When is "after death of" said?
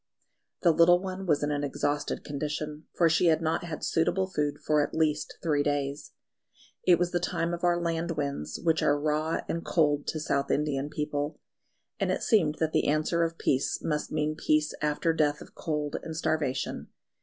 14.81-15.53